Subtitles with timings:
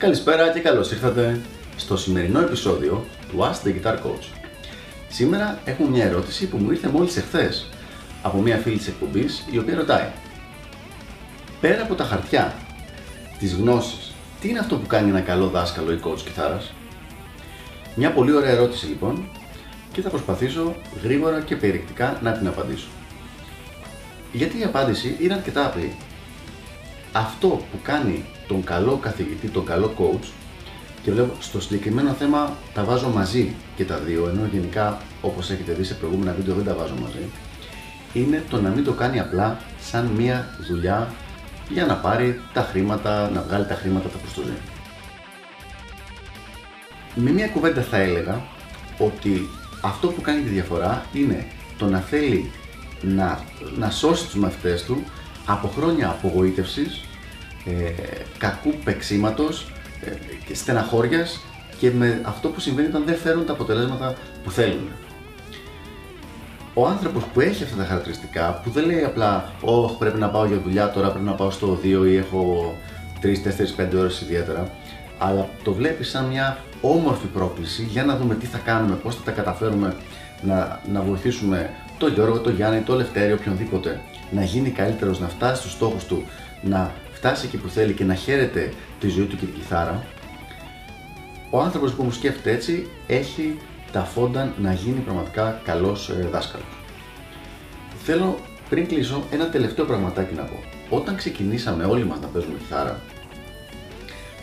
[0.00, 1.40] Καλησπέρα και καλώς ήρθατε
[1.76, 4.24] στο σημερινό επεισόδιο του Ask the Guitar Coach.
[5.08, 7.68] Σήμερα έχουμε μια ερώτηση που μου ήρθε μόλις εχθές
[8.22, 10.08] από μια φίλη της εκπομπής η οποία ρωτάει
[11.60, 12.54] Πέρα από τα χαρτιά,
[13.38, 16.72] τις γνώσεις, τι είναι αυτό που κάνει ένα καλό δάσκαλο ή coach κιθάρας;
[17.94, 19.28] Μια πολύ ωραία ερώτηση λοιπόν
[19.92, 22.88] και θα προσπαθήσω γρήγορα και περιεκτικά να την απαντήσω.
[24.32, 25.96] Γιατί η απάντηση είναι αρκετά απλή.
[27.12, 30.28] Αυτό που κάνει τον καλό καθηγητή, τον καλό coach
[31.02, 35.72] και βλέπω στο συγκεκριμένο θέμα τα βάζω μαζί και τα δύο, ενώ γενικά όπως έχετε
[35.72, 37.30] δει σε προηγούμενα βίντεο δεν τα βάζω μαζί,
[38.12, 41.08] είναι το να μην το κάνει απλά σαν μία δουλειά
[41.68, 44.54] για να πάρει τα χρήματα, να βγάλει τα χρήματα τα προς το ζήν.
[47.14, 48.42] Με μία κουβέντα θα έλεγα
[48.98, 49.48] ότι
[49.80, 51.46] αυτό που κάνει τη διαφορά είναι
[51.78, 52.50] το να θέλει
[53.02, 53.44] να,
[53.78, 55.04] να σώσει τους μαθητές του
[55.46, 57.04] από χρόνια απογοήτευσης,
[57.64, 57.92] ε,
[58.38, 59.72] κακού παίξήματος,
[60.48, 61.40] ε, στεναχώριας
[61.78, 64.88] και με αυτό που συμβαίνει όταν δεν φέρουν τα αποτελέσματα που θέλουν.
[66.74, 70.46] Ο άνθρωπος που έχει αυτά τα χαρακτηριστικά, που δεν λέει απλά «Ωχ, πρέπει να πάω
[70.46, 72.74] για δουλειά, τώρα πρέπει να πάω στο 2 ή έχω
[73.22, 74.70] 3, 4, 5 ώρες ιδιαίτερα»,
[75.18, 79.22] αλλά το βλέπει σαν μια όμορφη πρόκληση για να δούμε τι θα κάνουμε, πώς θα
[79.22, 79.94] τα καταφέρουμε
[80.42, 85.60] να, να βοηθήσουμε τον Γιώργο, τον Γιάννη, τον Λευτέρη, οποιονδήποτε να γίνει καλύτερος, να φτάσει
[85.60, 86.24] στους στόχους του,
[86.62, 90.04] να φτάσει εκεί που θέλει και να χαίρεται τη ζωή του και την κιθάρα,
[91.50, 93.58] ο άνθρωπος που μου σκέφτεται έτσι έχει
[93.92, 96.66] τα φόντα να γίνει πραγματικά καλός ε, δάσκαλος.
[98.02, 100.56] Θέλω πριν κλείσω ένα τελευταίο πραγματάκι να πω.
[100.96, 103.00] Όταν ξεκινήσαμε όλοι μας να παίζουμε κιθάρα,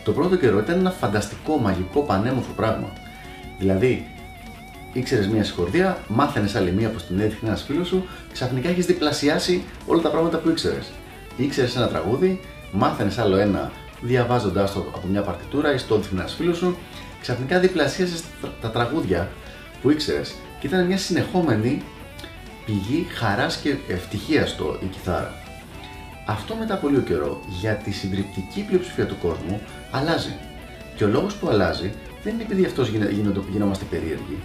[0.04, 2.92] το πρώτο καιρό ήταν ένα φανταστικό, μαγικό, πανέμορφο πράγμα.
[3.58, 4.06] Δηλαδή,
[4.92, 9.62] ήξερες μία συγχορδία, μάθαινες άλλη μία που την έδειχνε ένας φίλος σου, ξαφνικά έχεις διπλασιάσει
[9.86, 10.90] όλα τα πράγματα που ήξερες.
[11.38, 12.40] Ήξερες ένα τραγούδι,
[12.72, 16.76] μάθαινες άλλο ένα διαβάζοντάς το από μια παρτιτούρα ή στο έδειχνε ένας φίλος σου,
[17.20, 18.22] ξαφνικά διπλασίασες
[18.60, 19.28] τα τραγούδια
[19.82, 21.82] που ήξερες και ήταν μια συνεχόμενη
[22.66, 25.34] πηγή χαράς και ευτυχίας στο η κιθάρα.
[26.26, 29.60] Αυτό μετά πολύ καιρό για τη συντριπτική πλειοψηφία του κόσμου
[29.90, 30.34] αλλάζει.
[30.96, 32.88] Και ο λόγος που αλλάζει δεν είναι επειδή αυτός
[33.50, 34.38] γινόμαστε περίεργοι.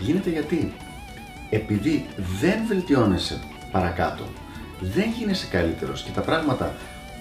[0.00, 0.72] Γίνεται γιατί
[1.50, 2.06] επειδή
[2.40, 3.38] δεν βελτιώνεσαι
[3.70, 4.24] παρακάτω,
[4.80, 6.74] δεν γίνεσαι καλύτερος και τα πράγματα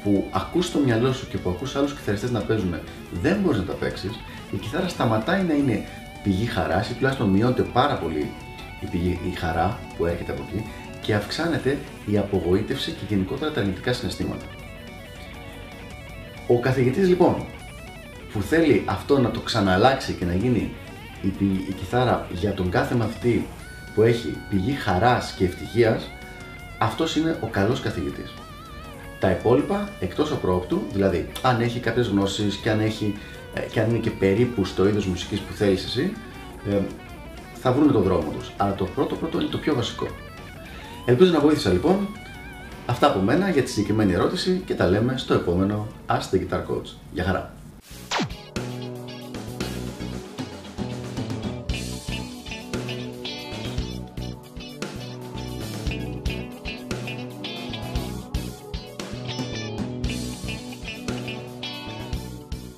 [0.03, 2.75] που ακούς στο μυαλό σου και που ακούς άλλους κιθαριστές να παίζουν
[3.21, 4.19] δεν μπορείς να τα παίξεις,
[4.51, 5.85] η κιθάρα σταματάει να είναι
[6.23, 8.31] πηγή χαράς ή τουλάχιστον μειώνεται πάρα πολύ
[8.81, 10.65] η, πηγή, η χαρά που έρχεται από εκεί
[11.01, 14.45] και αυξάνεται η απογοήτευση και γενικότερα τα αρνητικά συναισθήματα.
[16.47, 17.45] Ο καθηγητής λοιπόν
[18.33, 20.71] που θέλει αυτό να το ξαναλλάξει και να γίνει
[21.21, 23.47] η, η κιθάρα για τον κάθε μαθητή
[23.95, 26.09] που έχει πηγή χαράς και ευτυχίας,
[26.79, 28.33] αυτός είναι ο καλός καθηγητής.
[29.19, 33.17] Τα υπόλοιπα, εκτός απρόπτου, δηλαδή αν έχει κάποιες γνώσεις και αν, έχει,
[33.53, 36.13] ε, και αν είναι και περίπου στο είδος μουσικής που θέλεις εσύ,
[36.69, 36.79] ε,
[37.61, 38.51] θα βρουν τον δρόμο τους.
[38.57, 40.07] Αλλά το πρώτο πρώτο είναι το πιο βασικό.
[41.05, 42.07] Ελπίζω να βοήθησα λοιπόν.
[42.85, 46.59] Αυτά από μένα για τη συγκεκριμένη ερώτηση και τα λέμε στο επόμενο Ask the Guitar
[46.59, 46.93] Coach.
[47.11, 47.58] Γεια χαρά!